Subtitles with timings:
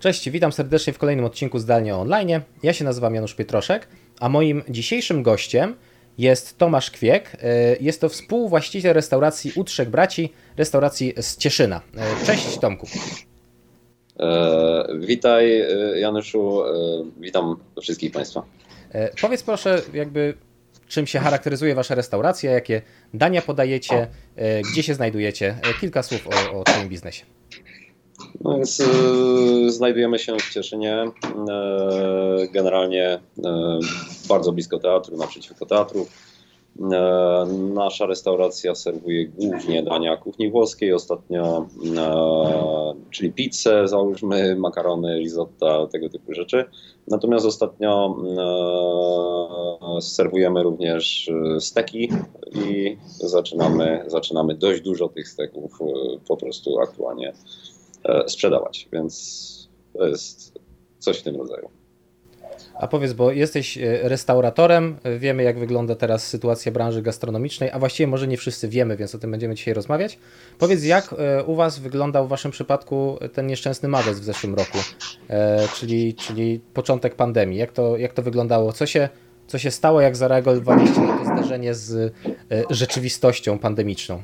[0.00, 2.40] Cześć, witam serdecznie w kolejnym odcinku Zdalnie Online.
[2.62, 3.88] Ja się nazywam Janusz Pietroszek,
[4.20, 5.76] a moim dzisiejszym gościem
[6.18, 7.36] jest Tomasz Kwiek.
[7.42, 11.80] E, jest to współwłaściciel restauracji U Trzech Braci, restauracji z Cieszyna.
[11.96, 12.86] E, cześć Tomku.
[14.20, 15.62] E, witaj
[15.96, 16.62] Januszu,
[17.20, 18.42] witam wszystkich Państwa.
[19.20, 20.34] Powiedz proszę, jakby
[20.88, 22.82] czym się charakteryzuje Wasza restauracja, jakie
[23.14, 24.06] dania podajecie,
[24.72, 25.56] gdzie się znajdujecie.
[25.80, 27.24] Kilka słów o, o Twoim biznesie.
[28.40, 28.82] No więc
[29.66, 31.04] znajdujemy się w Cieszynie,
[32.52, 33.20] generalnie
[34.28, 36.06] bardzo blisko teatru, naprzeciwko teatru.
[37.74, 41.66] Nasza restauracja serwuje głównie dania kuchni włoskiej, ostatnio,
[43.10, 46.64] czyli pizzę, załóżmy, makarony, risotta, tego typu rzeczy.
[47.08, 48.16] Natomiast ostatnio
[50.00, 52.08] serwujemy również steki
[52.54, 55.78] i zaczynamy, zaczynamy dość dużo tych steków
[56.28, 57.32] po prostu aktualnie
[58.26, 60.58] sprzedawać, więc to jest
[60.98, 61.70] coś w tym rodzaju.
[62.80, 68.06] A powiedz, bo jesteś e, restauratorem, wiemy jak wygląda teraz sytuacja branży gastronomicznej, a właściwie
[68.06, 70.18] może nie wszyscy wiemy, więc o tym będziemy dzisiaj rozmawiać.
[70.58, 74.78] Powiedz, jak e, u Was wyglądał w Waszym przypadku ten nieszczęsny marzec w zeszłym roku,
[75.28, 77.58] e, czyli, czyli początek pandemii.
[77.58, 78.72] Jak to, jak to wyglądało?
[78.72, 79.08] Co się,
[79.46, 82.14] co się stało, jak zareagowaliście na to zdarzenie z
[82.70, 84.22] rzeczywistością pandemiczną?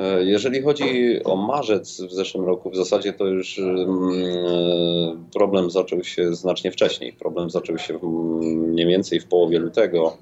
[0.00, 5.70] E, jeżeli chodzi o marzec w zeszłym roku, w zasadzie to już mm, e, problem
[5.70, 7.12] zaczął się znacznie wcześniej.
[7.12, 7.98] Problem zaczął się
[8.42, 10.16] mniej więcej w połowie lutego.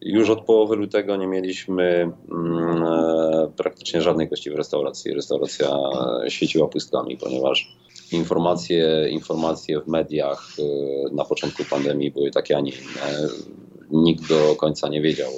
[0.00, 5.14] Już od połowy lutego nie mieliśmy mm, e, praktycznie żadnej gości w restauracji.
[5.14, 5.78] Restauracja
[6.28, 7.76] świeciła pustkami, ponieważ
[8.12, 10.48] informacje, informacje w mediach
[11.12, 13.28] na początku pandemii były takie, a nie inne.
[13.90, 15.30] Nikt do końca nie wiedział,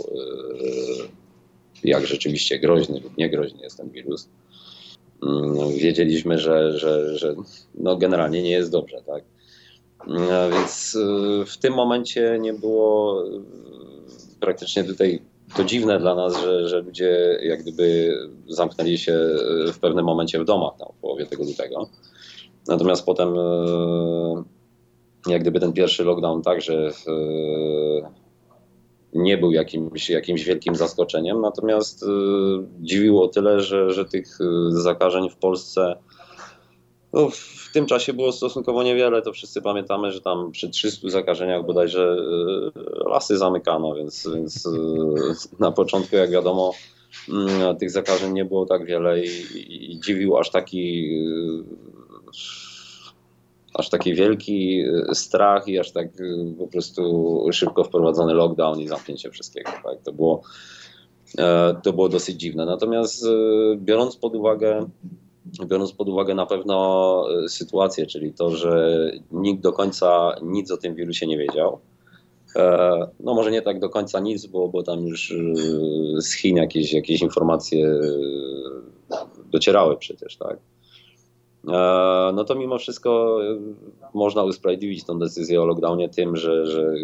[1.85, 4.29] jak rzeczywiście groźny lub niegroźny jest ten wirus.
[5.23, 7.35] Mm, wiedzieliśmy, że, że, że
[7.75, 9.25] no generalnie nie jest dobrze, tak?
[10.09, 13.41] Mm, więc y, w tym momencie nie było y,
[14.41, 15.23] praktycznie tutaj
[15.57, 18.17] to dziwne dla nas, że, że ludzie jak gdyby
[18.49, 21.89] zamknęli się y, w pewnym momencie w domach tam w połowie tego lutego.
[22.69, 23.35] Natomiast potem
[25.27, 26.91] jak gdyby ten pierwszy lockdown także
[29.15, 32.07] nie był jakimś, jakimś wielkim zaskoczeniem, natomiast y,
[32.81, 35.97] dziwiło tyle, że, że tych y, zakażeń w Polsce
[37.13, 39.23] no, w tym czasie było stosunkowo niewiele.
[39.23, 42.17] To wszyscy pamiętamy, że tam przy 300 zakażeniach bodajże
[42.77, 44.69] y, lasy zamykano, więc, więc
[45.61, 46.73] na początku, jak wiadomo,
[47.29, 51.11] mm, tych zakażeń nie było tak wiele i, i dziwił aż taki
[53.75, 58.89] aż taki wielki y, strach i aż tak y, po prostu szybko wprowadzony lockdown i
[58.89, 59.71] zamknięcie wszystkiego.
[59.85, 60.03] Tak?
[60.03, 60.43] To, było,
[61.39, 62.67] e, to było dosyć dziwne.
[62.67, 63.29] Natomiast y,
[63.77, 64.87] biorąc pod uwagę
[65.67, 70.95] biorąc pod uwagę na pewno sytuację, czyli to, że nikt do końca nic o tym
[70.95, 71.79] wirusie nie wiedział.
[72.57, 72.89] E,
[73.21, 75.35] no może nie tak do końca nic, bo, bo tam już
[76.19, 78.01] z Chin jakieś, jakieś informacje
[79.53, 80.59] docierały przecież, tak?
[81.69, 83.59] E, no to mimo wszystko e,
[84.15, 86.95] można usprawiedliwić tę decyzję o lockdownie tym, że, że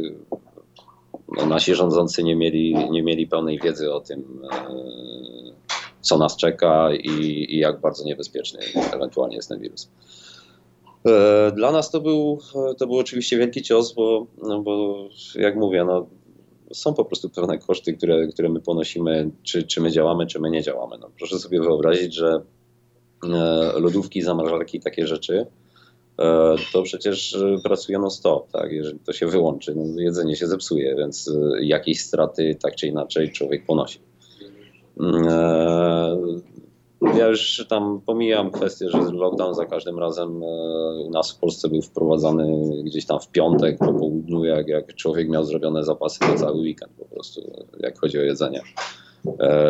[1.36, 4.74] no nasi rządzący nie mieli, nie mieli pełnej wiedzy o tym, e,
[6.00, 8.60] co nas czeka i, i jak bardzo niebezpieczny
[8.92, 9.90] ewentualnie jest ten wirus.
[11.54, 12.38] Dla nas to był,
[12.78, 14.96] to był oczywiście wielki cios, bo, no bo
[15.34, 16.06] jak mówię, no,
[16.72, 20.50] są po prostu pewne koszty, które, które my ponosimy, czy, czy my działamy, czy my
[20.50, 20.98] nie działamy.
[21.00, 22.42] No, proszę sobie wyobrazić, że
[23.74, 25.46] lodówki, zamrażarki, takie rzeczy,
[26.18, 28.72] e, to przecież pracuje non stop, tak?
[28.72, 33.32] Jeżeli to się wyłączy, no jedzenie się zepsuje, więc e, jakieś straty tak czy inaczej
[33.32, 33.98] człowiek ponosi.
[35.00, 35.24] Mm,
[37.18, 40.42] ja już tam pomijam kwestię, że lockdown za każdym razem
[41.06, 45.28] u nas w Polsce był wprowadzany gdzieś tam w piątek po południu, jak, jak człowiek
[45.28, 48.60] miał zrobione zapasy na cały weekend po prostu, jak chodzi o jedzenie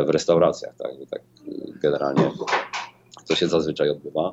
[0.07, 1.23] w restauracjach, tak, tak
[1.83, 2.23] generalnie
[3.31, 4.33] to się zazwyczaj odbywa.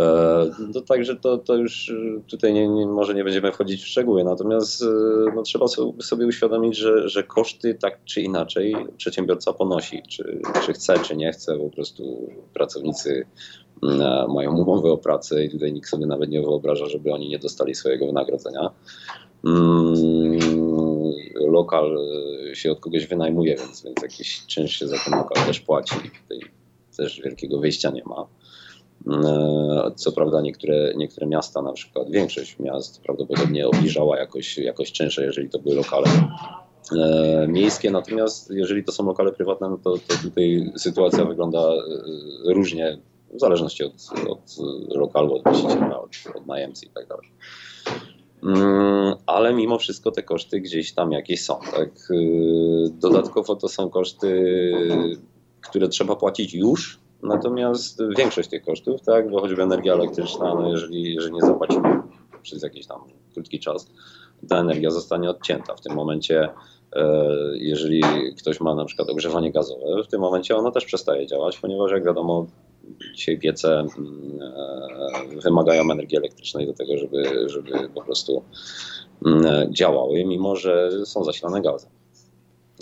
[0.00, 1.92] E, no, także to, to już
[2.26, 4.86] tutaj nie, nie, może nie będziemy wchodzić w szczegóły, natomiast e,
[5.34, 5.66] no, trzeba
[6.02, 11.32] sobie uświadomić, że, że koszty tak czy inaczej przedsiębiorca ponosi, czy, czy chce, czy nie
[11.32, 13.26] chce, po prostu pracownicy
[14.28, 17.74] mają umowę o pracę i tutaj nikt sobie nawet nie wyobraża, żeby oni nie dostali
[17.74, 18.70] swojego wynagrodzenia.
[19.44, 19.94] Mm,
[21.40, 21.98] lokal
[22.52, 25.94] się od kogoś wynajmuje, więc, więc jakiś czynsz się za ten lokal też płaci.
[25.94, 26.40] Tutaj
[26.96, 28.26] też wielkiego wyjścia nie ma.
[29.06, 35.24] E, co prawda niektóre, niektóre miasta, na przykład większość miast prawdopodobnie obniżała jakoś, jakoś czynsze,
[35.24, 36.06] jeżeli to były lokale
[36.92, 42.54] e, miejskie, natomiast jeżeli to są lokale prywatne, no to, to tutaj sytuacja wygląda e,
[42.54, 42.98] różnie
[43.34, 43.92] w zależności od,
[44.28, 44.56] od
[44.88, 47.28] lokalu, od właściciela, od, od najemcy i tak dalej.
[48.42, 51.60] Mm, ale mimo wszystko te koszty gdzieś tam jakieś są.
[51.74, 51.90] Tak?
[52.90, 54.44] Dodatkowo to są koszty,
[55.68, 61.14] które trzeba płacić już, natomiast większość tych kosztów, tak, bo choćby energia elektryczna, no jeżeli,
[61.14, 62.02] jeżeli nie zapłacimy
[62.42, 63.00] przez jakiś tam
[63.34, 63.90] krótki czas,
[64.48, 65.74] ta energia zostanie odcięta.
[65.74, 66.48] W tym momencie,
[66.96, 68.02] e, jeżeli
[68.38, 72.04] ktoś ma na przykład ogrzewanie gazowe, w tym momencie ono też przestaje działać, ponieważ jak
[72.04, 72.46] wiadomo,
[73.14, 73.90] dzisiaj piece mm,
[75.36, 78.42] e, wymagają energii elektrycznej do tego, żeby, żeby po prostu
[79.26, 81.90] mm, działały, mimo że są zasilane gazem.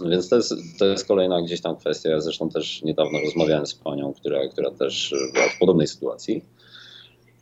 [0.00, 2.10] Więc to jest, to jest kolejna gdzieś tam kwestia.
[2.10, 6.44] Ja zresztą też niedawno rozmawiałem z panią, która, która też była w podobnej sytuacji.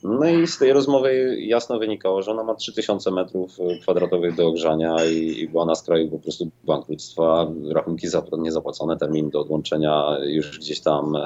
[0.02, 4.96] No i z tej rozmowy jasno wynikało, że ona ma 3000 metrów kwadratowych do ogrzania
[5.04, 8.06] i, i była na skraju po prostu bankructwa, rachunki
[8.38, 11.20] niezapłacone, termin do odłączenia już gdzieś tam e,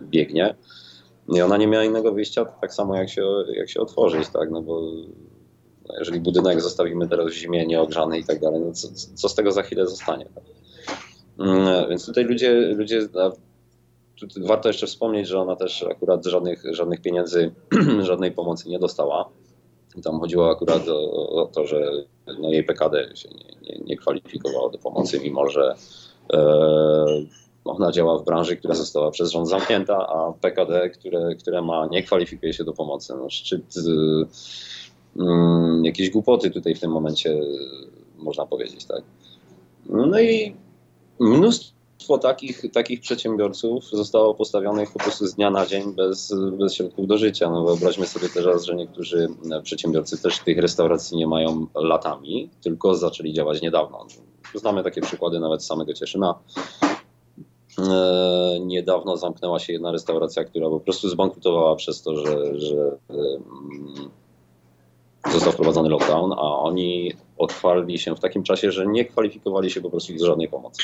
[0.00, 0.54] biegnie.
[1.28, 4.62] I ona nie miała innego wyjścia, tak samo jak się, jak się otworzyć, tak, no
[4.62, 4.82] bo
[5.98, 9.52] jeżeli budynek zostawimy teraz w zimie nieogrzany i tak dalej, no co, co z tego
[9.52, 10.26] za chwilę zostanie?
[10.34, 10.44] Tak?
[11.38, 13.08] Mm, więc tutaj ludzie, ludzie
[14.36, 17.54] warto jeszcze wspomnieć, że ona też akurat żadnych, żadnych pieniędzy,
[18.00, 19.28] żadnej pomocy nie dostała.
[20.04, 21.92] Tam chodziło akurat o, o to, że
[22.38, 25.74] no jej PKD się nie, nie, nie kwalifikowało do pomocy, mimo że
[26.32, 26.46] e,
[27.64, 32.02] ona działa w branży, która została przez rząd zamknięta, a PKD, które, które ma, nie
[32.02, 33.14] kwalifikuje się do pomocy.
[33.16, 34.26] No, szczyt y,
[35.82, 37.40] jakieś głupoty tutaj w tym momencie
[38.18, 39.02] można powiedzieć, tak.
[39.86, 40.54] No i
[41.20, 47.06] mnóstwo takich, takich przedsiębiorców zostało postawionych po prostu z dnia na dzień bez, bez środków
[47.06, 47.50] do życia.
[47.50, 49.28] No wyobraźmy sobie teraz, że niektórzy
[49.62, 54.06] przedsiębiorcy też tych restauracji nie mają latami, tylko zaczęli działać niedawno.
[54.54, 56.34] Znamy takie przykłady nawet z samego Cieszyna.
[57.78, 62.96] E, niedawno zamknęła się jedna restauracja, która po prostu zbankrutowała przez to, że, że
[65.30, 69.90] został wprowadzony lockdown, a oni otwarli się w takim czasie, że nie kwalifikowali się po
[69.90, 70.82] prostu do żadnej pomocy.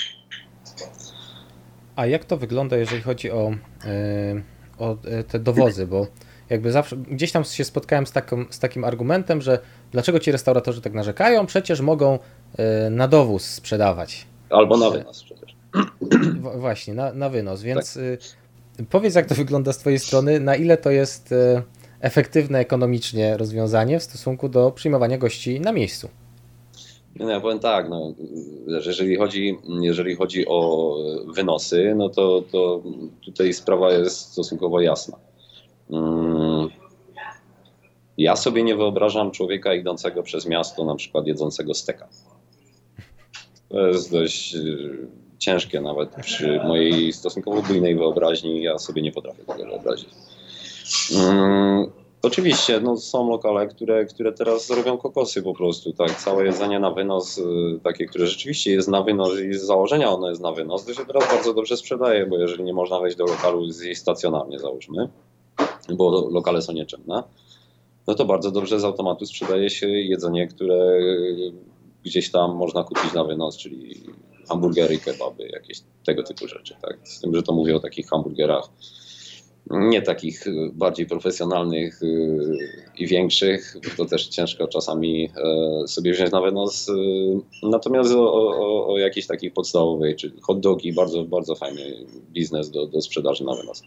[1.96, 3.50] A jak to wygląda, jeżeli chodzi o,
[3.84, 4.42] e,
[4.78, 5.86] o e, te dowozy?
[5.86, 6.06] Bo
[6.50, 9.58] jakby zawsze gdzieś tam się spotkałem z, taką, z takim argumentem, że
[9.92, 11.46] dlaczego ci restauratorzy tak narzekają?
[11.46, 12.18] Przecież mogą
[12.58, 14.26] e, na dowóz sprzedawać.
[14.50, 15.56] Albo na wynos przecież.
[16.60, 17.62] Właśnie, na, na wynos.
[17.62, 17.98] Więc
[18.76, 18.86] tak.
[18.86, 21.34] powiedz, jak to wygląda z Twojej strony, na ile to jest
[22.00, 26.08] efektywne ekonomicznie rozwiązanie w stosunku do przyjmowania gości na miejscu.
[27.16, 28.14] No ja powiem tak, no,
[28.66, 30.94] jeżeli, chodzi, jeżeli chodzi o
[31.34, 32.82] wynosy, no to, to
[33.24, 35.18] tutaj sprawa jest stosunkowo jasna.
[35.90, 36.68] Mm,
[38.18, 42.08] ja sobie nie wyobrażam człowieka idącego przez miasto, na przykład jedzącego steka.
[43.68, 45.08] To jest dość y,
[45.38, 48.62] ciężkie nawet przy mojej stosunkowo bujnej wyobraźni.
[48.62, 50.08] Ja sobie nie potrafię tego wyobrazić.
[51.16, 51.90] Mm,
[52.22, 56.90] Oczywiście, no, są lokale, które, które teraz robią kokosy po prostu, tak, całe jedzenie na
[56.90, 57.42] wynos, y,
[57.82, 61.06] takie, które rzeczywiście jest na wynos i z założenia ono jest na wynos, to się
[61.06, 65.08] teraz bardzo dobrze sprzedaje, bo jeżeli nie można wejść do lokalu zjeść stacjonarnie, załóżmy,
[65.88, 67.22] bo lokale są nieczynne,
[68.06, 71.00] no to bardzo dobrze z automatu sprzedaje się jedzenie, które
[72.04, 74.00] gdzieś tam można kupić na wynos, czyli
[74.48, 78.68] hamburgery, kebaby, jakieś tego typu rzeczy, tak, z tym, że to mówię o takich hamburgerach
[79.70, 82.58] nie takich y, bardziej profesjonalnych y,
[82.98, 85.30] i większych, to też ciężko czasami
[85.84, 86.88] e, sobie wziąć na wynos.
[86.88, 86.92] Y,
[87.62, 91.82] natomiast o, o, o jakiejś takiej podstawowej, czy hot dogi, bardzo, bardzo fajny
[92.32, 93.82] biznes do, do sprzedaży na wynos.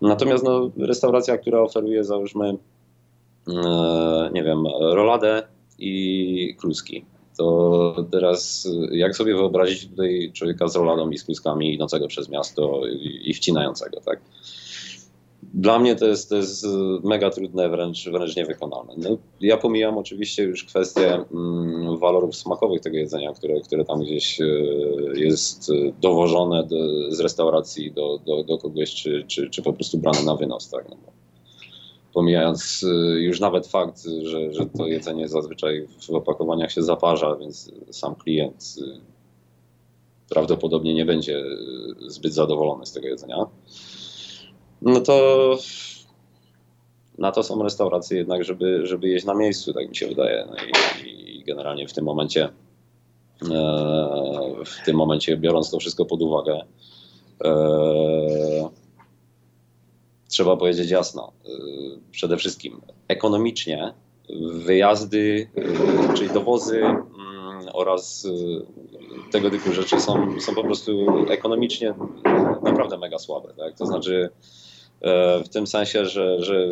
[0.00, 2.56] Natomiast no, restauracja, która oferuje załóżmy,
[3.48, 5.42] e, nie wiem, roladę
[5.78, 7.04] i kluski.
[7.38, 12.82] To teraz jak sobie wyobrazić tutaj człowieka z roladą i z kluskami idącego przez miasto
[13.22, 14.20] i wcinającego, tak?
[15.42, 16.66] Dla mnie to jest, to jest
[17.04, 18.94] mega trudne, wręcz, wręcz niewykonalne.
[18.96, 24.40] No, ja pomijam oczywiście już kwestię mm, walorów smakowych tego jedzenia, które, które tam gdzieś
[24.40, 24.44] e,
[25.14, 26.76] jest dowożone do,
[27.14, 30.70] z restauracji do, do, do kogoś, czy, czy, czy po prostu brane na wynos.
[30.70, 30.88] Tak?
[30.90, 30.96] No,
[32.14, 32.84] pomijając
[33.16, 38.74] już nawet fakt, że, że to jedzenie zazwyczaj w opakowaniach się zaparza, więc sam klient
[40.28, 41.44] prawdopodobnie nie będzie
[42.06, 43.46] zbyt zadowolony z tego jedzenia
[44.82, 45.56] no to
[47.20, 50.46] na to są restauracje jednak, żeby, żeby jeść na miejscu, tak mi się wydaje.
[50.50, 50.56] No
[51.04, 52.50] i, i generalnie w tym momencie, e,
[54.64, 56.64] w tym momencie biorąc to wszystko pod uwagę,
[57.44, 58.70] e,
[60.28, 61.48] trzeba powiedzieć jasno, e,
[62.10, 63.94] przede wszystkim ekonomicznie
[64.52, 65.50] wyjazdy,
[66.14, 68.28] czyli dowozy mm, oraz
[69.30, 71.94] tego typu rzeczy są, są po prostu ekonomicznie
[72.62, 73.54] naprawdę mega słabe.
[73.56, 73.74] Tak?
[73.74, 74.30] To znaczy
[75.44, 76.66] w tym sensie, że, że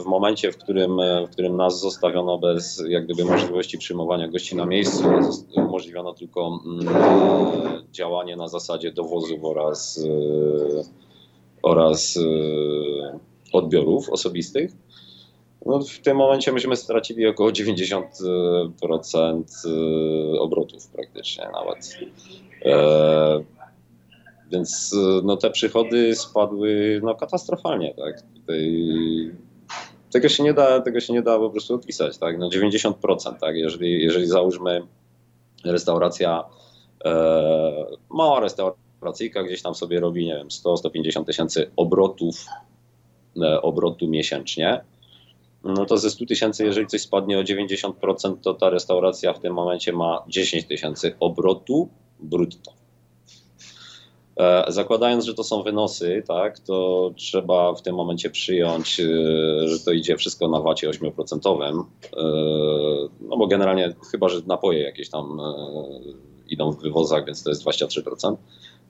[0.00, 0.96] w momencie, w którym,
[1.26, 5.04] w którym nas zostawiono bez jak gdyby możliwości przyjmowania gości na miejscu,
[5.56, 6.94] umożliwiono tylko mm,
[7.92, 10.04] działanie na zasadzie dowozów oraz,
[11.62, 12.18] oraz
[13.52, 14.72] odbiorów osobistych.
[15.66, 19.42] No, w tym momencie myśmy stracili około 90%
[20.34, 21.98] e, obrotów praktycznie nawet.
[24.52, 27.94] E, więc no, te przychody spadły no, katastrofalnie.
[27.94, 28.22] Tak?
[28.34, 28.90] Tutaj,
[30.12, 32.18] tego, się nie da, tego się nie da po prostu odpisać.
[32.18, 32.38] Tak?
[32.38, 32.92] No, 90%.
[33.40, 33.56] Tak?
[33.56, 34.82] Jeżeli, jeżeli załóżmy
[35.64, 36.44] restauracja,
[37.04, 42.46] e, mała restauracyjka gdzieś tam sobie robi, nie wiem, 100-150 tysięcy obrotów,
[43.42, 44.84] e, obrotu miesięcznie,
[45.64, 49.54] no to ze 100 tysięcy, jeżeli coś spadnie o 90%, to ta restauracja w tym
[49.54, 51.88] momencie ma 10 tysięcy obrotu
[52.20, 52.81] brutto.
[54.36, 59.78] E, zakładając, że to są wynosy, tak, to trzeba w tym momencie przyjąć, e, że
[59.78, 61.86] to idzie wszystko na wacie 8%.
[62.16, 62.22] E,
[63.20, 65.40] no bo generalnie, chyba że napoje jakieś tam
[66.48, 68.36] idą w wywozach, więc to jest 23%.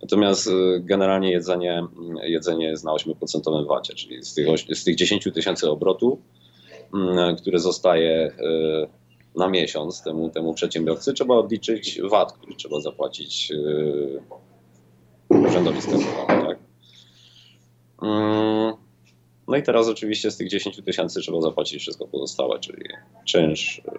[0.02, 1.86] Natomiast generalnie jedzenie,
[2.22, 6.18] jedzenie jest na 8% wacie, czyli z tych, z tych 10 tysięcy obrotu
[7.38, 8.32] które zostaje
[9.36, 13.52] na miesiąc temu, temu przedsiębiorcy, trzeba odliczyć VAT, który trzeba zapłacić
[15.34, 16.46] e, urzędowi skarbowemu.
[16.46, 16.58] Tak?
[18.02, 18.74] Mm,
[19.48, 22.84] no i teraz oczywiście z tych 10 tysięcy trzeba zapłacić wszystko pozostałe, czyli
[23.24, 23.92] czynsz, e,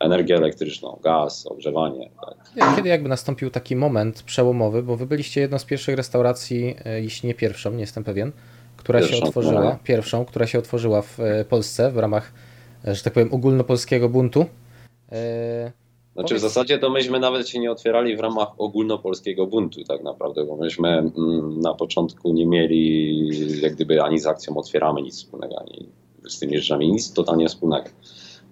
[0.00, 2.10] energię elektryczną, gaz, ogrzewanie.
[2.26, 2.76] Tak.
[2.76, 7.34] Kiedy jakby nastąpił taki moment przełomowy, bo wy byliście jedną z pierwszych restauracji, jeśli nie
[7.34, 8.32] pierwszą, nie jestem pewien,
[8.78, 9.78] która pierwszą, się otworzyła, no.
[9.84, 12.32] pierwszą, która się otworzyła w e, Polsce w ramach,
[12.84, 14.46] e, że tak powiem, ogólnopolskiego buntu.
[16.18, 20.44] Znaczy w zasadzie to myśmy nawet się nie otwierali w ramach ogólnopolskiego buntu tak naprawdę,
[20.44, 25.60] bo myśmy mm, na początku nie mieli jak gdyby ani z akcją otwieramy nic wspólnego,
[25.60, 25.88] ani
[26.28, 27.88] z tymi rzeczami nic totalnie wspólnego.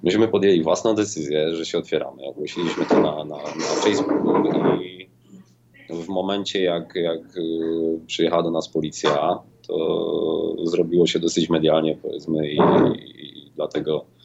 [0.03, 2.25] Myśmy podjęli własną decyzję, że się otwieramy.
[2.25, 4.43] Ogłosiliśmy to na, na, na Facebooku
[4.83, 5.09] i
[5.91, 7.21] w momencie jak, jak
[8.07, 14.16] przyjechała do nas policja, to zrobiło się dosyć medialnie, powiedzmy, i, i dlatego e,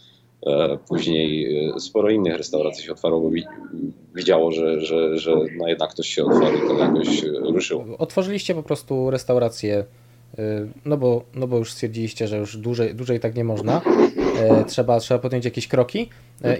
[0.87, 3.29] później e, sporo innych restauracji się otwarło, bo
[4.15, 7.85] widziało, że, że, że no jednak ktoś się otworzył, to jakoś ruszyło.
[7.97, 9.85] Otworzyliście po prostu restaurację,
[10.37, 10.43] e,
[10.85, 13.81] no bo, no bo już stwierdziliście, że już dłużej, dłużej tak nie można.
[14.67, 16.09] Trzeba, trzeba podjąć jakieś kroki.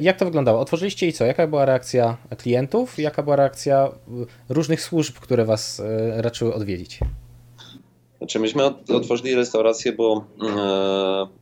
[0.01, 0.59] Jak to wyglądało?
[0.59, 1.25] Otworzyliście i co?
[1.25, 2.99] Jaka była reakcja klientów?
[2.99, 3.91] Jaka była reakcja
[4.49, 5.81] różnych służb, które Was
[6.15, 6.99] raczyły odwiedzić?
[8.21, 8.63] Znaczy myśmy
[8.95, 10.25] otworzyli restaurację, bo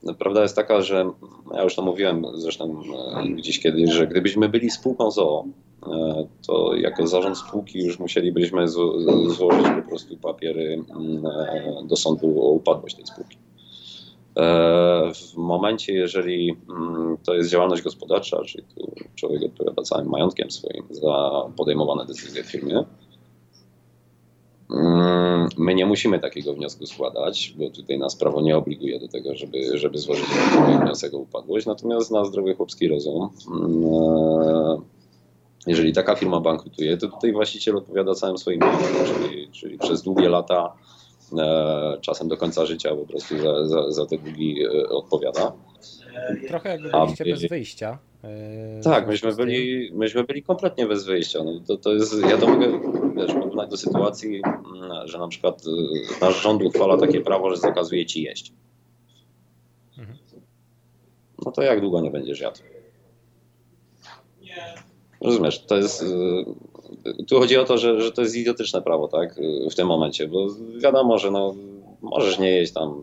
[0.08, 1.12] e, prawda jest taka, że
[1.54, 2.82] ja już to mówiłem zresztą
[3.24, 5.46] e, gdzieś kiedyś, że gdybyśmy byli spółką ZOO,
[5.88, 8.74] e, to jako zarząd spółki już musielibyśmy z,
[9.28, 10.84] złożyć po prostu papiery
[11.84, 13.38] e, do sądu o upadłość tej spółki.
[14.38, 16.58] E, w momencie, jeżeli
[17.24, 22.52] to jest działalność gospodarcza, czyli tu człowiek odpowiada całym majątkiem swoim za podejmowane decyzje w
[22.52, 22.84] firmie,
[25.58, 29.78] my nie musimy takiego wniosku składać, bo tutaj nas prawo nie obliguje do tego, żeby,
[29.78, 30.26] żeby złożyć
[30.82, 31.66] wniosek o upadłość.
[31.66, 34.82] Natomiast na zdrowy chłopski rozum, mm, e,
[35.68, 40.30] jeżeli taka firma bankrutuje, to tutaj właściciel odpowiada całym swoim majątkiem, czyli, czyli przez długie
[40.30, 40.74] lata,
[41.38, 45.52] e, czasem do końca życia po prostu za, za, za te długi e, odpowiada.
[46.48, 47.98] Trochę jakby byliście bez wyjścia.
[48.84, 51.44] Tak, myśmy byli, myśmy byli kompletnie bez wyjścia.
[51.44, 52.68] No to, to jest, ja to mogę
[53.20, 57.58] wiesz, porównać do sytuacji, mm, że na przykład y, nasz rząd uchwala takie prawo, że
[57.58, 58.54] zakazuje ci jeść.
[59.98, 60.18] Mhm.
[61.46, 62.60] No to jak długo nie będziesz jadł?
[65.22, 66.02] Rozumiesz, to jest.
[66.02, 69.36] Y, tu chodzi o to, że, że to jest idiotyczne prawo, tak?
[69.72, 70.48] W tym momencie, bo
[70.78, 71.56] wiadomo, że no,
[72.02, 73.02] możesz nie jeść tam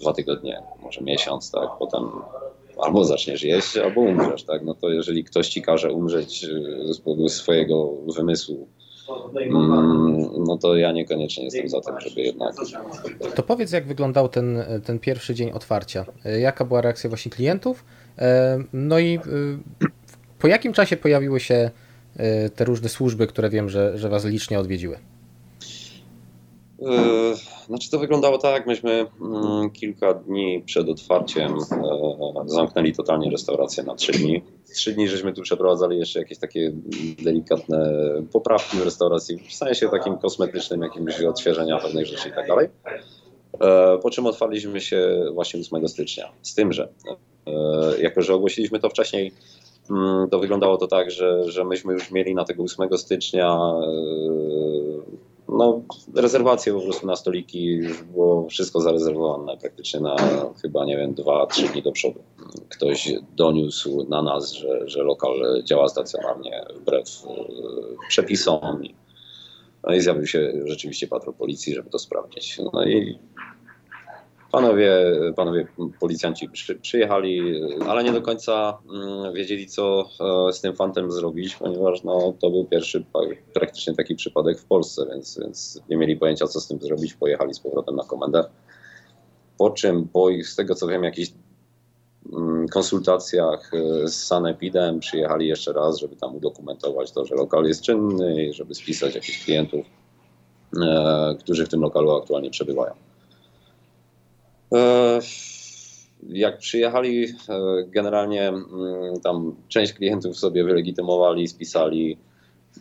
[0.00, 1.68] dwa tygodnie, może miesiąc, tak?
[1.78, 2.02] Potem
[2.82, 4.64] albo zaczniesz jeść, albo umrzesz, tak?
[4.64, 8.68] No to jeżeli ktoś ci każe umrzeć y, z powodu swojego wymysłu,
[10.46, 12.54] no to ja niekoniecznie jestem za tym, żeby jednak...
[13.34, 16.04] To powiedz, jak wyglądał ten, ten pierwszy dzień otwarcia?
[16.40, 17.84] Jaka była reakcja właśnie klientów?
[18.18, 19.88] E, no i y,
[20.38, 21.70] po jakim czasie pojawiły się
[22.54, 24.98] te różne służby, które wiem, że, że was licznie odwiedziły?
[26.82, 27.34] E,
[27.66, 33.94] znaczy to wyglądało tak, myśmy mm, kilka dni przed otwarciem e, zamknęli totalnie restaurację na
[33.94, 34.42] trzy dni.
[34.74, 36.72] Trzy dni żeśmy tu przeprowadzali jeszcze jakieś takie
[37.22, 37.92] delikatne
[38.32, 42.68] poprawki w restauracji, w sensie takim kosmetycznym, jakimś odświeżenia pewnych rzeczy i tak dalej.
[43.60, 46.32] E, po czym otwarliśmy się właśnie 8 stycznia.
[46.42, 46.88] Z tym, że
[47.98, 49.32] jako, że ogłosiliśmy to wcześniej,
[49.90, 53.58] mm, to wyglądało to tak, że, że myśmy już mieli na tego 8 stycznia
[55.48, 55.82] no,
[56.14, 60.16] rezerwacje po prostu na stoliki, już było wszystko zarezerwowane praktycznie na
[60.62, 62.20] chyba, nie wiem, dwa, trzy dni do przodu.
[62.68, 67.28] Ktoś doniósł na nas, że, że lokal działa stacjonarnie wbrew e,
[68.08, 68.82] przepisom.
[69.84, 72.58] No i zjawił się rzeczywiście patrol policji, żeby to sprawdzić.
[72.72, 73.18] No i
[74.52, 74.92] Panowie,
[75.36, 75.66] panowie
[76.00, 80.08] policjanci przy, przyjechali, ale nie do końca mm, wiedzieli, co
[80.48, 83.04] e, z tym fantem zrobić, ponieważ no, to był pierwszy
[83.54, 87.14] praktycznie taki przypadek w Polsce, więc, więc nie mieli pojęcia, co z tym zrobić.
[87.14, 88.44] Pojechali z powrotem na komendę.
[89.58, 91.32] Po czym, po ich, z tego co wiem, jakichś
[92.32, 97.82] mm, konsultacjach e, z Sanepidem przyjechali jeszcze raz, żeby tam udokumentować to, że lokal jest
[97.82, 99.86] czynny i żeby spisać jakichś klientów,
[100.82, 103.05] e, którzy w tym lokalu aktualnie przebywają.
[104.76, 105.20] E,
[106.28, 107.28] jak przyjechali, e,
[107.86, 108.66] generalnie mm,
[109.22, 112.18] tam część klientów sobie wylegitymowali, spisali.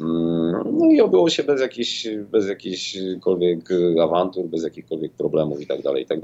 [0.01, 3.69] Mm, no i obyło się bez jakichś, bez jakichkolwiek
[4.03, 6.19] awantur, bez jakichkolwiek problemów i tak dalej, i tak.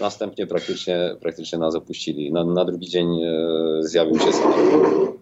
[0.00, 2.32] Następnie praktycznie, praktycznie nas opuścili.
[2.32, 3.28] Na, na drugi dzień e,
[3.80, 5.21] zjawił się sanepid.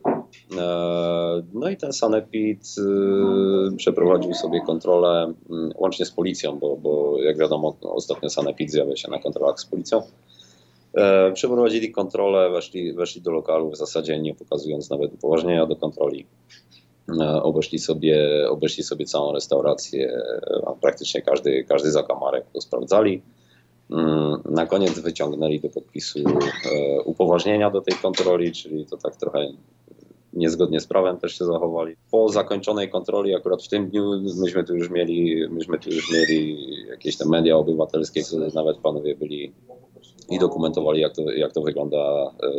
[1.54, 2.74] No i ten sanepid
[3.76, 9.10] przeprowadził sobie kontrolę mm, łącznie z policją, bo, bo jak wiadomo ostatnio sanepid zjawia się
[9.10, 10.02] na kontrolach z policją.
[10.94, 16.26] E, przeprowadzili kontrolę, weszli, weszli do lokalu w zasadzie nie pokazując nawet upoważnienia do kontroli.
[17.20, 20.22] E, obeszli sobie, obeszli sobie całą restaurację,
[20.80, 23.22] praktycznie każdy, każdy zakamarek to sprawdzali.
[23.90, 29.46] Mm, na koniec wyciągnęli do podpisu e, upoważnienia do tej kontroli, czyli to tak trochę
[30.32, 31.96] niezgodnie z prawem też się zachowali.
[32.10, 36.66] Po zakończonej kontroli, akurat w tym dniu, myśmy tu już mieli, myśmy tu już mieli
[36.88, 39.52] jakieś te media obywatelskie, które nawet panowie byli
[40.30, 42.50] i dokumentowali, jak to, jak to wygląda e,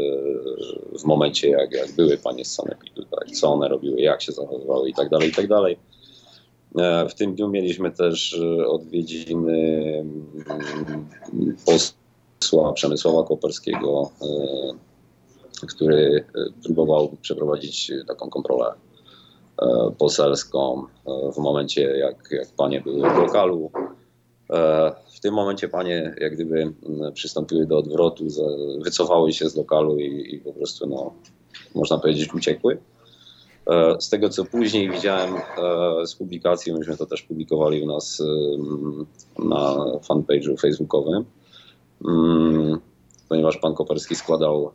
[0.99, 4.89] w momencie, jak, jak były panie z Sanepidu, tak, co one robiły, jak się zachowywały
[4.89, 5.77] i tak dalej, i tak dalej.
[6.77, 9.59] E, w tym dniu mieliśmy też e, odwiedziny
[11.33, 11.55] mm,
[12.39, 14.11] posła Przemysława Koperskiego,
[15.65, 16.25] który
[16.63, 18.73] próbował przeprowadzić taką kontrolę
[19.97, 20.83] poselską
[21.33, 23.71] w momencie, jak, jak panie były w lokalu.
[25.15, 26.73] W tym momencie panie jak gdyby
[27.13, 28.27] przystąpiły do odwrotu,
[28.81, 31.13] wycofały się z lokalu i, i po prostu, no,
[31.75, 32.77] można powiedzieć, uciekły.
[33.67, 38.23] E, z tego, co później widziałem e, z publikacji, myśmy to też publikowali u nas
[39.39, 39.75] na
[40.09, 41.25] fanpage'u facebookowym,
[43.41, 44.71] ponieważ pan Koperski składał,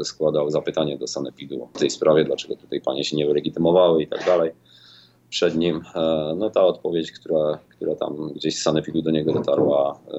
[0.00, 4.08] e, składał zapytanie do Sanepidu w tej sprawie, dlaczego tutaj panie się nie wylegitymowały i
[4.08, 4.50] tak dalej
[5.28, 5.82] przed nim.
[5.94, 10.18] E, no ta odpowiedź, która, która tam gdzieś z Sanepidu do niego dotarła, e,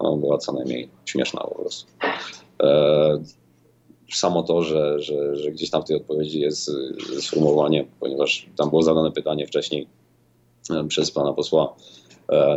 [0.00, 1.92] no, była co najmniej śmieszna po prostu.
[4.12, 6.70] Samo to, że, że, że gdzieś tam w tej odpowiedzi jest
[7.20, 9.88] sformułowanie, ponieważ tam było zadane pytanie wcześniej
[10.88, 11.74] przez pana posła,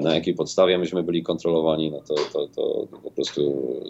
[0.01, 3.41] na jakiej podstawie myśmy byli kontrolowani, no to, to, to po prostu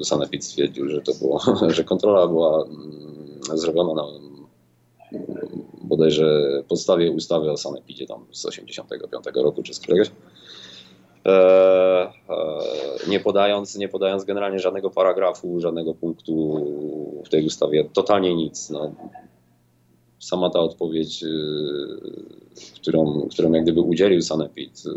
[0.03, 1.41] Sanepid stwierdził, że to było,
[1.75, 4.03] że kontrola była mm, zrobiona na
[5.81, 10.11] bodajże podstawie ustawy o sanepidzie tam z 85 roku czy z któregoś.
[11.25, 12.11] E, e,
[13.07, 16.65] nie podając, nie podając generalnie żadnego paragrafu, żadnego punktu
[17.25, 18.69] w tej ustawie, totalnie nic.
[18.69, 18.91] No,
[20.19, 21.29] sama ta odpowiedź, y,
[22.75, 24.89] którą, którą jak gdyby udzielił Sanepid y,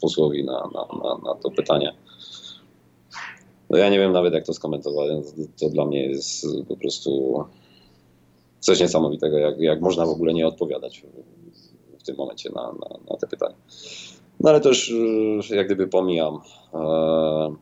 [0.00, 1.92] posłowi na, na, na, na to pytanie,
[3.70, 5.10] no ja nie wiem nawet jak to skomentować.
[5.60, 7.44] To dla mnie jest po prostu
[8.60, 11.02] coś niesamowitego, jak, jak można w ogóle nie odpowiadać
[11.98, 13.54] w, tym momencie na, na, na, te pytania.
[14.40, 16.38] No ale to już jak gdyby pomijam.
[16.74, 17.54] E,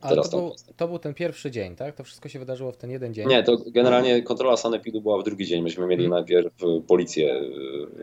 [0.00, 1.94] ale to był, to był, ten pierwszy dzień, tak?
[1.94, 3.28] To wszystko się wydarzyło w ten jeden dzień?
[3.28, 5.62] Nie, to generalnie kontrola sanepidu była w drugi dzień.
[5.62, 6.18] Myśmy mieli hmm.
[6.18, 6.54] najpierw
[6.86, 7.40] policję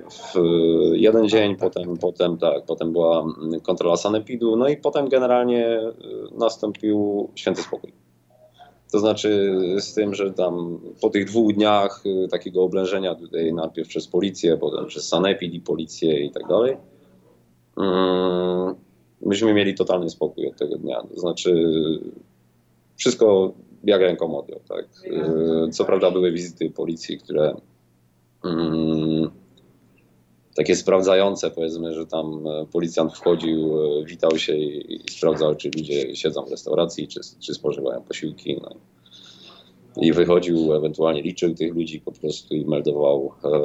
[0.09, 0.33] w
[0.93, 3.25] jeden dzień, tak, potem, tak, potem tak, potem była
[3.63, 5.79] kontrola sanepidu, no i potem generalnie
[6.37, 7.93] nastąpił święty spokój.
[8.91, 14.07] To znaczy z tym, że tam po tych dwóch dniach takiego oblężenia tutaj najpierw przez
[14.07, 16.77] policję, potem przez sanepid i policję i tak dalej,
[17.77, 18.75] mm,
[19.21, 21.03] myśmy mieli totalny spokój od tego dnia.
[21.13, 21.69] To znaczy
[22.95, 23.53] wszystko
[23.83, 24.59] jak ręką odjął.
[24.67, 24.85] Tak?
[25.71, 27.55] Co prawda były wizyty policji, które
[28.43, 29.29] mm,
[30.57, 35.69] takie sprawdzające, powiedzmy, że tam e, policjant wchodził, e, witał się i, i sprawdzał, czy
[35.77, 38.59] ludzie siedzą w restauracji, czy, czy spożywają posiłki.
[38.61, 38.75] No.
[40.01, 43.57] I wychodził, ewentualnie liczył tych ludzi po prostu i meldował e, e,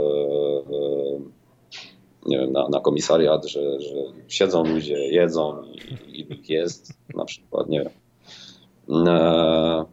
[2.27, 3.95] nie wiem, na, na komisariat, że, że
[4.29, 5.63] siedzą ludzie, jedzą
[6.09, 9.09] i, i jest na przykład, nie wiem.
[9.09, 9.85] E,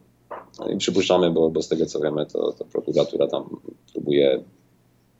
[0.74, 3.60] I przypuszczamy, bo, bo z tego co wiemy, to, to prokuratura tam
[3.92, 4.44] próbuje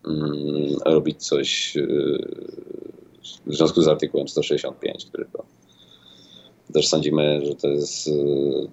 [0.07, 2.19] Mm, robić coś y,
[3.47, 5.45] w związku z artykułem 165, który to
[6.73, 8.13] też sądzimy, że to jest y,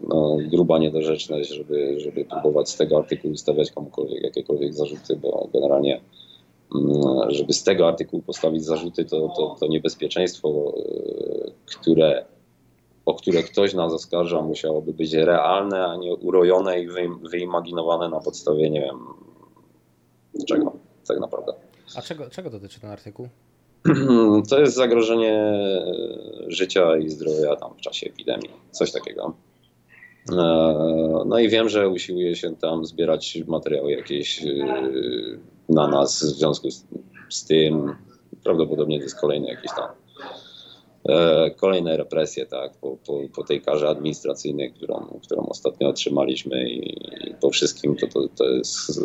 [0.07, 5.93] no, gruba niedorzeczność, żeby, żeby próbować z tego artykułu stawiać komukolwiek jakiekolwiek zarzuty, bo generalnie
[5.95, 6.07] mm,
[7.27, 12.25] żeby z tego artykułu postawić zarzuty, to, to, to niebezpieczeństwo, y, które,
[13.05, 16.87] o które ktoś nas oskarża, musiałoby być realne, a nie urojone i
[17.31, 18.99] wyimaginowane na podstawie, nie wiem,
[20.47, 20.73] czego
[21.07, 21.53] tak naprawdę.
[21.95, 23.27] A czego, czego dotyczy ten artykuł?
[24.49, 25.85] To jest zagrożenie e,
[26.47, 29.33] życia i zdrowia tam w czasie epidemii, coś takiego.
[30.31, 30.35] E,
[31.25, 34.47] no i wiem, że usiłuje się tam zbierać materiały jakieś e,
[35.69, 36.85] na nas w związku z,
[37.29, 37.95] z tym.
[38.43, 39.89] Prawdopodobnie to jest kolejny jakiś tam
[41.57, 46.95] kolejne represje tak, po, po, po, tej karze administracyjnej, którą, którą ostatnio otrzymaliśmy i,
[47.41, 49.01] po wszystkim to, to, to jest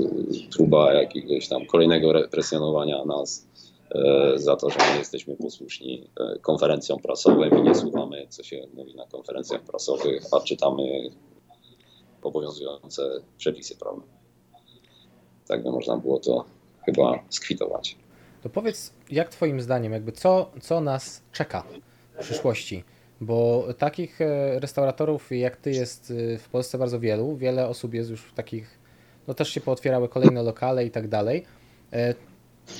[0.57, 3.47] próba jakiegoś tam kolejnego represjonowania nas
[3.95, 8.67] E, za to, że nie jesteśmy posłuszni e, konferencjom prasowym i nie słuchamy, co się
[8.75, 11.11] mówi na konferencjach prasowych, a czytamy
[12.23, 14.22] obowiązujące przepisy prawne.
[15.53, 16.45] Tak by można było to
[16.87, 17.97] chyba skwitować.
[18.43, 21.63] To powiedz, jak Twoim zdaniem, jakby co, co nas czeka
[22.15, 22.85] w przyszłości?
[23.21, 27.37] Bo takich e, restauratorów jak Ty jest w Polsce bardzo wielu.
[27.37, 28.79] Wiele osób jest już takich,
[29.29, 31.45] no też się pootwierały kolejne lokale i tak dalej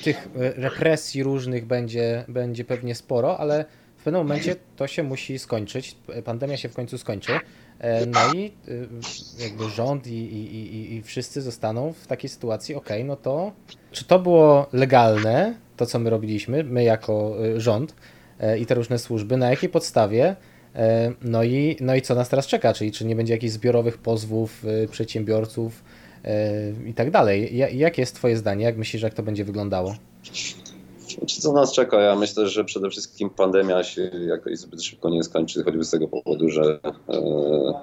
[0.03, 3.65] tych e, represji różnych będzie, będzie pewnie sporo, ale
[3.97, 5.97] w pewnym momencie to się musi skończyć.
[6.25, 7.31] Pandemia się w końcu skończy.
[7.79, 12.75] E, no i e, jakby rząd i, i, i, i wszyscy zostaną w takiej sytuacji,
[12.75, 13.51] ok, no to
[13.91, 17.95] czy to było legalne, to co my robiliśmy, my jako rząd
[18.59, 20.35] i te różne służby, na jakiej podstawie,
[21.21, 24.65] no i, no i co nas teraz czeka, czyli czy nie będzie jakichś zbiorowych pozwów
[24.91, 25.83] przedsiębiorców,
[26.85, 27.57] i tak dalej.
[27.77, 28.65] Jakie jest Twoje zdanie?
[28.65, 29.95] Jak myślisz, jak to będzie wyglądało?
[31.27, 32.01] Czy co nas czeka?
[32.01, 36.07] Ja myślę, że przede wszystkim pandemia się jakoś zbyt szybko nie skończy, choćby z tego
[36.07, 37.73] powodu, że e,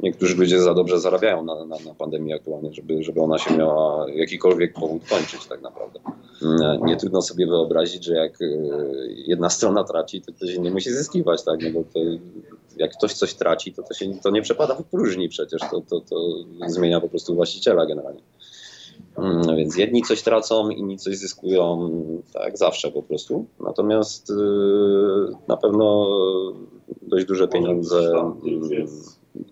[0.00, 4.10] niektórzy ludzie za dobrze zarabiają na, na, na, pandemii aktualnie, żeby, żeby ona się miała
[4.10, 6.00] jakikolwiek powód kończyć tak naprawdę.
[6.42, 8.46] Nie, nie trudno sobie wyobrazić, że jak e,
[9.26, 11.60] jedna strona traci, to ktoś inny musi zyskiwać, tak?
[11.62, 12.00] No bo to,
[12.76, 16.00] jak ktoś coś traci, to to, się, to nie przepada w próżni przecież, to, to,
[16.00, 16.16] to
[16.66, 18.20] zmienia po prostu właściciela generalnie.
[19.18, 21.90] Mm, więc jedni coś tracą, inni coś zyskują,
[22.32, 23.46] tak zawsze po prostu.
[23.60, 24.34] Natomiast y,
[25.48, 26.06] na pewno
[27.02, 28.12] dość duże pieniądze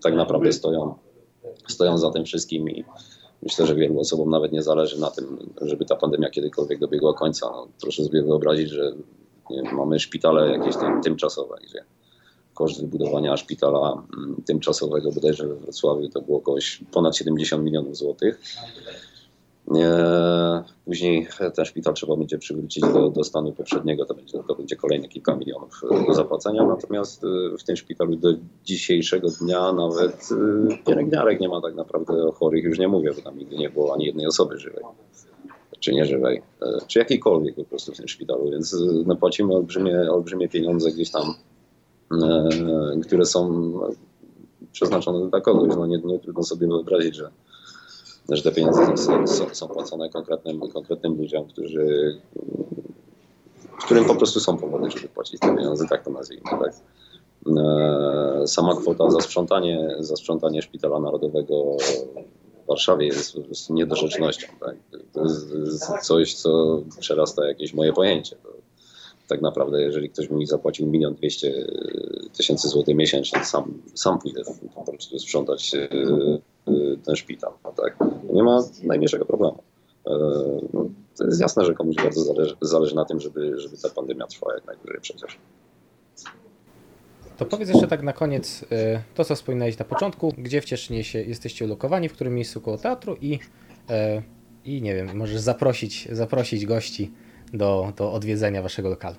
[0.03, 0.94] tak naprawdę stoją,
[1.68, 2.85] stoją za tym wszystkim i
[3.42, 7.51] myślę, że wielu osobom nawet nie zależy na tym, żeby ta pandemia kiedykolwiek dobiegła końca.
[7.51, 8.92] No, proszę sobie wyobrazić, że
[9.51, 11.85] wiem, mamy szpitale jakieś tam tymczasowe, gdzie
[12.55, 16.59] koszt wybudowania szpitala mm, tymczasowego bodajże we Wrocławiu to było około
[16.92, 18.40] ponad 70 milionów złotych.
[20.85, 25.09] Później ten szpital trzeba będzie przywrócić do, do stanu poprzedniego, to będzie, to będzie kolejne
[25.09, 26.64] kilka milionów do zapłacenia.
[26.64, 28.29] Natomiast y, w tym szpitalu do
[28.64, 30.29] dzisiejszego dnia nawet
[30.87, 33.94] pielęgniarek nie ma tak naprawdę o chorych, już nie mówię, bo tam nigdy nie było
[33.94, 34.85] ani jednej osoby żywej
[35.83, 36.42] czy nieżywej,
[36.87, 41.35] czy jakiejkolwiek po prostu w tym szpitalu, więc no, płacimy olbrzymie, olbrzymie pieniądze gdzieś tam,
[43.03, 43.72] które są
[44.72, 45.77] przeznaczone dla kogoś.
[45.77, 47.31] No, nie, nie trudno sobie wyobrazić, że
[48.29, 52.21] że te pieniądze są, są, są płacone konkretnym, konkretnym ludziom, którzy,
[53.85, 56.51] którym po prostu są powody, żeby płacić te pieniądze, tak to nazwijmy.
[56.51, 56.75] Tak?
[57.57, 61.77] E, sama kwota za sprzątanie, za sprzątanie Szpitala Narodowego
[62.65, 64.47] w Warszawie jest po prostu niedorzecznością.
[64.61, 64.77] Tak?
[65.13, 65.49] To jest
[66.03, 68.37] coś, co przerasta jakieś moje pojęcie.
[69.29, 71.67] Tak naprawdę, jeżeli ktoś mi zapłacił milion dwieście
[72.37, 74.43] tysięcy złotych miesięcznie, sam, sam pójdę
[74.75, 75.89] po prostu sprzątać e,
[77.05, 77.53] ten szpital.
[77.77, 77.96] Tak?
[78.33, 79.62] Nie ma najmniejszego problemu.
[80.07, 80.11] E,
[80.72, 84.27] no, to jest jasne, że komuś bardzo zależy, zależy na tym, żeby, żeby ta pandemia
[84.27, 85.38] trwała jak najdłużej przecież.
[87.37, 88.66] To powiedz jeszcze tak na koniec y,
[89.14, 92.79] to, co wspominałeś na początku, gdzie w Cieszynie się jesteście ulokowani, w którym miejscu koło
[92.79, 93.38] teatru i,
[93.90, 94.22] e,
[94.64, 97.12] i nie wiem, możesz zaprosić, zaprosić gości
[97.53, 99.16] do, do odwiedzenia waszego lokalu.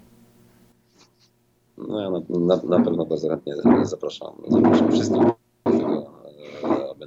[1.77, 3.53] No ja na, na, na pewno bardzo chętnie
[3.83, 5.23] zapraszam, zapraszam wszystkich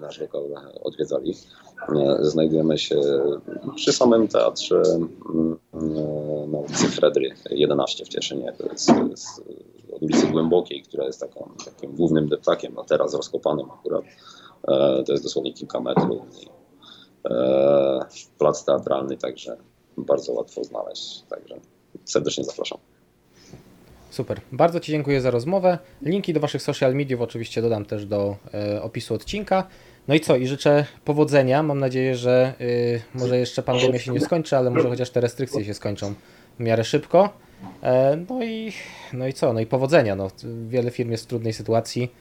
[0.07, 0.43] nasz lokal
[0.83, 1.35] odwiedzali.
[2.21, 3.01] Znajdujemy się
[3.77, 4.83] przy samym teatrze
[5.35, 5.59] mm,
[6.51, 8.53] na ulicy Fredry 11 w Cieszynie.
[8.59, 9.43] To jest, to jest
[9.93, 14.05] od ulicy Głębokiej, która jest taką, takim głównym deptakiem, no teraz rozkopanym akurat.
[14.69, 16.23] E, to jest dosłownie kilka metrów.
[17.31, 18.01] E,
[18.39, 19.57] plac teatralny, także
[19.97, 21.23] bardzo łatwo znaleźć.
[21.29, 21.55] Także
[22.05, 22.79] serdecznie zapraszam.
[24.11, 24.41] Super.
[24.53, 25.79] Bardzo Ci dziękuję za rozmowę.
[26.03, 29.69] Linki do Waszych social mediów oczywiście dodam też do e, opisu odcinka.
[30.09, 30.37] No i co?
[30.37, 31.63] I życzę powodzenia.
[31.63, 35.65] Mam nadzieję, że y, może jeszcze pandemia się nie skończy, ale może chociaż te restrykcje
[35.65, 36.15] się skończą
[36.59, 37.29] w miarę szybko.
[37.83, 38.73] E, No i,
[39.13, 39.53] no i co?
[39.53, 40.17] No i powodzenia.
[40.17, 40.29] No,
[40.69, 42.13] wiele firm jest w trudnej sytuacji.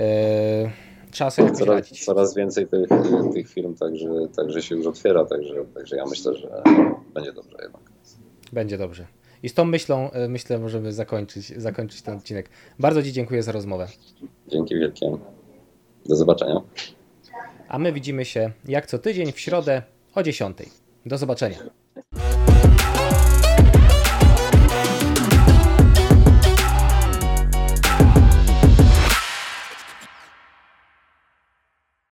[0.00, 0.70] E,
[1.10, 2.04] Trzeba sobie Coraz, radzić.
[2.04, 2.88] coraz więcej tych,
[3.34, 6.62] tych firm także, także się już otwiera, także, także ja myślę, że
[7.14, 7.82] będzie dobrze jednak.
[8.52, 9.06] Będzie dobrze.
[9.42, 12.48] I z tą myślą e, myślę możemy zakończyć, zakończyć ten odcinek.
[12.78, 13.86] Bardzo Ci dziękuję za rozmowę.
[14.48, 15.16] Dzięki wielkie.
[16.06, 16.60] Do zobaczenia.
[17.74, 19.82] A my widzimy się jak co tydzień w środę
[20.14, 20.58] o 10.
[21.06, 21.58] Do zobaczenia.